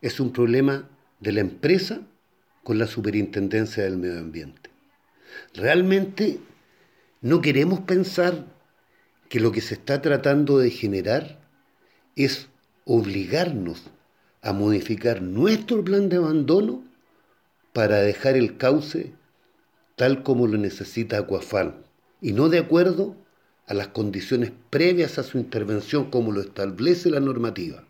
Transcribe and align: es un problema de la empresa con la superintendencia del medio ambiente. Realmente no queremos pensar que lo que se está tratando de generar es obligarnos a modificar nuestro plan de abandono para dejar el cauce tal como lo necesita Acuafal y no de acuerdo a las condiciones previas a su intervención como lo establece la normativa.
es 0.00 0.20
un 0.20 0.32
problema 0.32 0.88
de 1.20 1.32
la 1.32 1.40
empresa 1.40 2.00
con 2.62 2.78
la 2.78 2.86
superintendencia 2.86 3.84
del 3.84 3.98
medio 3.98 4.18
ambiente. 4.18 4.70
Realmente 5.54 6.38
no 7.20 7.40
queremos 7.40 7.80
pensar 7.80 8.46
que 9.28 9.40
lo 9.40 9.52
que 9.52 9.60
se 9.60 9.74
está 9.74 10.02
tratando 10.02 10.58
de 10.58 10.70
generar 10.70 11.40
es 12.16 12.48
obligarnos 12.84 13.90
a 14.42 14.52
modificar 14.52 15.22
nuestro 15.22 15.84
plan 15.84 16.08
de 16.08 16.16
abandono 16.16 16.82
para 17.72 17.98
dejar 17.98 18.36
el 18.36 18.56
cauce 18.56 19.12
tal 19.96 20.22
como 20.22 20.46
lo 20.46 20.58
necesita 20.58 21.18
Acuafal 21.18 21.84
y 22.20 22.32
no 22.32 22.48
de 22.48 22.58
acuerdo 22.58 23.16
a 23.66 23.74
las 23.74 23.88
condiciones 23.88 24.50
previas 24.70 25.18
a 25.18 25.22
su 25.22 25.38
intervención 25.38 26.10
como 26.10 26.32
lo 26.32 26.40
establece 26.40 27.10
la 27.10 27.20
normativa. 27.20 27.86